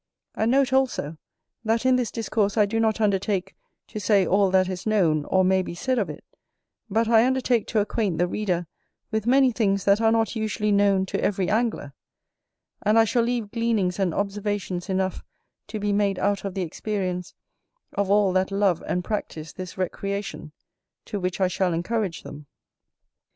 And 0.33 0.49
note 0.49 0.73
also, 0.73 1.17
that 1.63 1.85
in 1.85 1.95
this 1.95 2.09
Discourse 2.09 2.57
I 2.57 2.65
do 2.65 2.79
not 2.79 2.99
undertake 2.99 3.55
to 3.89 3.99
say 3.99 4.25
all 4.25 4.49
that 4.49 4.67
is 4.67 4.87
known, 4.87 5.25
or 5.25 5.43
may 5.45 5.61
be 5.61 5.75
said 5.75 5.99
of 5.99 6.09
it, 6.09 6.23
but 6.89 7.07
I 7.07 7.23
undertake 7.23 7.67
to 7.67 7.79
acquaint 7.81 8.17
the 8.17 8.27
Reader 8.27 8.65
with 9.11 9.27
many 9.27 9.51
things 9.51 9.85
that 9.85 10.01
are 10.01 10.11
not 10.11 10.35
usually 10.35 10.71
known 10.71 11.05
to 11.05 11.23
every 11.23 11.51
Angler; 11.51 11.93
and 12.81 12.97
I 12.97 13.03
shall 13.03 13.21
leave 13.21 13.51
gleanings 13.51 13.99
and 13.99 14.11
observations 14.11 14.89
enough 14.89 15.23
to 15.67 15.79
be 15.79 15.93
made 15.93 16.17
out 16.17 16.45
of 16.45 16.55
the 16.55 16.63
experience 16.63 17.35
of 17.93 18.09
all 18.09 18.33
that 18.33 18.49
love 18.49 18.81
and 18.87 19.03
practice 19.03 19.53
this 19.53 19.77
recreation, 19.77 20.51
to 21.05 21.19
which 21.19 21.39
I 21.39 21.47
shall 21.47 21.73
encourage 21.75 22.23
them. 22.23 22.47